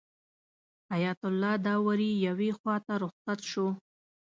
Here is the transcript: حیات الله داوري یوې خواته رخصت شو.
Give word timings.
حیات 0.91 1.19
الله 1.29 1.53
داوري 1.65 2.11
یوې 2.27 2.49
خواته 2.57 2.93
رخصت 3.03 3.39
شو. 3.51 3.67